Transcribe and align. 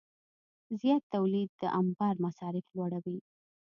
زیات 0.79 1.03
تولید 1.13 1.49
د 1.61 1.63
انبار 1.79 2.15
مصارف 2.25 2.65
لوړوي. 2.75 3.17